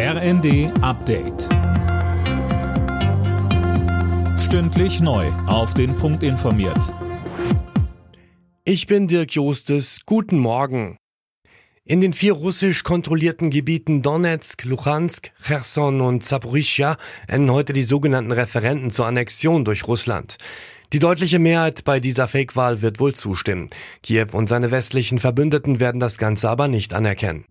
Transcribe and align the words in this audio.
RND 0.00 0.70
Update. 0.80 1.48
Stündlich 4.38 5.00
neu. 5.00 5.26
Auf 5.48 5.74
den 5.74 5.96
Punkt 5.96 6.22
informiert. 6.22 6.94
Ich 8.62 8.86
bin 8.86 9.08
Dirk 9.08 9.32
Jostes. 9.32 10.02
Guten 10.06 10.38
Morgen. 10.38 10.98
In 11.84 12.00
den 12.00 12.12
vier 12.12 12.34
russisch 12.34 12.84
kontrollierten 12.84 13.50
Gebieten 13.50 14.02
Donetsk, 14.02 14.66
Luhansk, 14.66 15.32
Cherson 15.44 16.00
und 16.00 16.22
Zaporizhia 16.22 16.96
enden 17.26 17.50
heute 17.50 17.72
die 17.72 17.82
sogenannten 17.82 18.30
Referenten 18.30 18.92
zur 18.92 19.06
Annexion 19.06 19.64
durch 19.64 19.88
Russland. 19.88 20.36
Die 20.92 21.00
deutliche 21.00 21.40
Mehrheit 21.40 21.82
bei 21.82 21.98
dieser 21.98 22.28
Fake-Wahl 22.28 22.82
wird 22.82 23.00
wohl 23.00 23.16
zustimmen. 23.16 23.66
Kiew 24.04 24.28
und 24.30 24.48
seine 24.48 24.70
westlichen 24.70 25.18
Verbündeten 25.18 25.80
werden 25.80 26.00
das 26.00 26.18
Ganze 26.18 26.48
aber 26.48 26.68
nicht 26.68 26.94
anerkennen. 26.94 27.46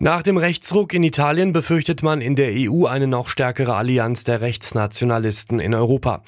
Nach 0.00 0.22
dem 0.22 0.36
Rechtsruck 0.36 0.94
in 0.94 1.02
Italien 1.02 1.52
befürchtet 1.52 2.04
man 2.04 2.20
in 2.20 2.36
der 2.36 2.52
EU 2.52 2.86
eine 2.86 3.08
noch 3.08 3.26
stärkere 3.26 3.74
Allianz 3.74 4.22
der 4.22 4.40
Rechtsnationalisten 4.40 5.58
in 5.58 5.74
Europa. 5.74 6.22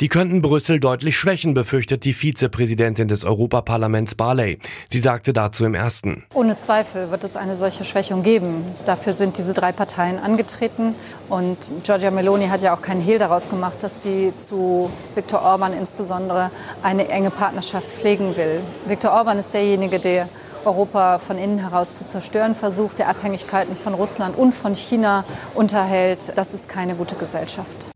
Die 0.00 0.08
könnten 0.08 0.40
Brüssel 0.40 0.78
deutlich 0.78 1.16
schwächen, 1.16 1.52
befürchtet 1.52 2.04
die 2.04 2.14
Vizepräsidentin 2.14 3.08
des 3.08 3.24
Europaparlaments 3.24 4.14
Barley. 4.14 4.60
Sie 4.88 5.00
sagte 5.00 5.32
dazu 5.32 5.64
im 5.64 5.74
ersten. 5.74 6.22
Ohne 6.32 6.56
Zweifel 6.56 7.10
wird 7.10 7.24
es 7.24 7.36
eine 7.36 7.56
solche 7.56 7.82
Schwächung 7.82 8.22
geben. 8.22 8.64
Dafür 8.86 9.14
sind 9.14 9.36
diese 9.36 9.52
drei 9.52 9.72
Parteien 9.72 10.20
angetreten. 10.20 10.94
Und 11.28 11.72
Giorgia 11.82 12.12
Meloni 12.12 12.46
hat 12.46 12.62
ja 12.62 12.72
auch 12.72 12.82
keinen 12.82 13.00
Hehl 13.00 13.18
daraus 13.18 13.50
gemacht, 13.50 13.82
dass 13.82 14.04
sie 14.04 14.32
zu 14.38 14.92
Viktor 15.16 15.42
Orban 15.42 15.72
insbesondere 15.72 16.52
eine 16.84 17.08
enge 17.08 17.30
Partnerschaft 17.30 17.90
pflegen 17.90 18.36
will. 18.36 18.60
Viktor 18.86 19.10
Orban 19.10 19.38
ist 19.38 19.52
derjenige, 19.52 19.98
der 19.98 20.28
Europa 20.64 21.18
von 21.18 21.38
innen 21.38 21.58
heraus 21.58 21.98
zu 21.98 22.06
zerstören 22.06 22.54
versucht, 22.54 22.98
der 22.98 23.08
Abhängigkeiten 23.08 23.76
von 23.76 23.94
Russland 23.94 24.36
und 24.36 24.54
von 24.54 24.74
China 24.74 25.24
unterhält. 25.54 26.32
Das 26.36 26.54
ist 26.54 26.68
keine 26.68 26.94
gute 26.94 27.16
Gesellschaft. 27.16 27.90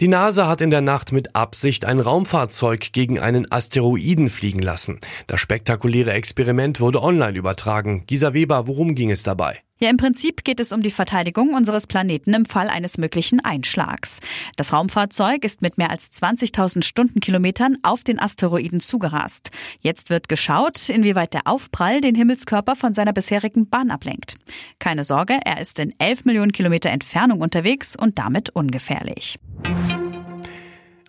Die 0.00 0.08
NASA 0.08 0.46
hat 0.46 0.60
in 0.60 0.70
der 0.70 0.80
Nacht 0.80 1.10
mit 1.10 1.34
Absicht 1.34 1.84
ein 1.84 1.98
Raumfahrzeug 1.98 2.92
gegen 2.92 3.18
einen 3.18 3.50
Asteroiden 3.50 4.30
fliegen 4.30 4.62
lassen. 4.62 5.00
Das 5.26 5.40
spektakuläre 5.40 6.12
Experiment 6.12 6.78
wurde 6.78 7.02
online 7.02 7.36
übertragen. 7.36 8.04
Gisa 8.06 8.32
Weber, 8.32 8.68
worum 8.68 8.94
ging 8.94 9.10
es 9.10 9.24
dabei? 9.24 9.58
Ja, 9.80 9.90
im 9.90 9.96
Prinzip 9.96 10.42
geht 10.42 10.58
es 10.58 10.72
um 10.72 10.82
die 10.82 10.90
Verteidigung 10.90 11.54
unseres 11.54 11.86
Planeten 11.86 12.34
im 12.34 12.44
Fall 12.46 12.68
eines 12.68 12.98
möglichen 12.98 13.38
Einschlags. 13.40 14.18
Das 14.56 14.72
Raumfahrzeug 14.72 15.44
ist 15.44 15.62
mit 15.62 15.78
mehr 15.78 15.90
als 15.90 16.12
20.000 16.12 16.82
Stundenkilometern 16.82 17.78
auf 17.82 18.02
den 18.02 18.18
Asteroiden 18.18 18.80
zugerast. 18.80 19.50
Jetzt 19.80 20.10
wird 20.10 20.28
geschaut, 20.28 20.88
inwieweit 20.88 21.32
der 21.32 21.46
Aufprall 21.46 22.00
den 22.00 22.16
Himmelskörper 22.16 22.74
von 22.74 22.92
seiner 22.92 23.12
bisherigen 23.12 23.68
Bahn 23.68 23.92
ablenkt. 23.92 24.34
Keine 24.80 25.04
Sorge, 25.04 25.38
er 25.44 25.60
ist 25.60 25.78
in 25.78 25.94
11 25.98 26.24
Millionen 26.24 26.50
Kilometer 26.50 26.90
Entfernung 26.90 27.40
unterwegs 27.40 27.94
und 27.94 28.18
damit 28.18 28.50
ungefährlich. 28.50 29.38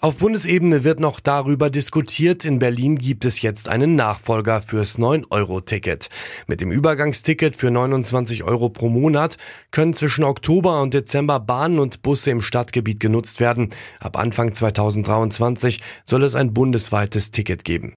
Auf 0.01 0.15
Bundesebene 0.15 0.85
wird 0.85 1.01
noch 1.01 1.19
darüber 1.19 1.69
diskutiert. 1.69 2.45
In 2.45 2.57
Berlin 2.57 2.97
gibt 2.97 3.25
es 3.25 3.41
jetzt 3.41 3.67
einen 3.67 3.97
Nachfolger 3.97 4.61
fürs 4.61 4.97
9-Euro-Ticket. 4.97 6.07
Mit 6.47 6.61
dem 6.61 6.71
Übergangsticket 6.71 7.57
für 7.57 7.69
29 7.69 8.45
Euro 8.45 8.69
pro 8.69 8.87
Monat 8.87 9.35
können 9.71 9.93
zwischen 9.93 10.23
Oktober 10.23 10.81
und 10.81 10.93
Dezember 10.93 11.41
Bahnen 11.41 11.79
und 11.79 12.01
Busse 12.01 12.31
im 12.31 12.39
Stadtgebiet 12.39 13.01
genutzt 13.01 13.41
werden. 13.41 13.71
Ab 13.99 14.17
Anfang 14.17 14.53
2023 14.53 15.81
soll 16.05 16.23
es 16.23 16.33
ein 16.33 16.53
bundesweites 16.53 17.31
Ticket 17.31 17.65
geben. 17.65 17.95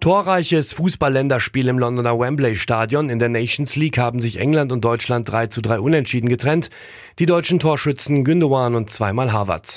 Torreiches 0.00 0.72
Fußballländerspiel 0.72 1.68
im 1.68 1.78
Londoner 1.78 2.18
Wembley 2.18 2.56
Stadion. 2.56 3.10
In 3.10 3.18
der 3.18 3.28
Nations 3.28 3.76
League 3.76 3.98
haben 3.98 4.20
sich 4.20 4.40
England 4.40 4.72
und 4.72 4.86
Deutschland 4.86 5.30
3 5.30 5.48
zu 5.48 5.60
3 5.60 5.80
unentschieden 5.80 6.30
getrennt. 6.30 6.70
Die 7.18 7.26
deutschen 7.26 7.58
Torschützen 7.58 8.24
Gündogan 8.24 8.74
und 8.74 8.88
zweimal 8.88 9.34
Harvards. 9.34 9.76